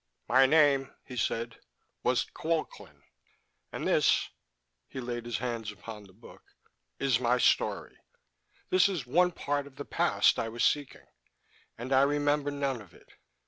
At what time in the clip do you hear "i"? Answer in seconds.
10.39-10.49, 11.93-12.01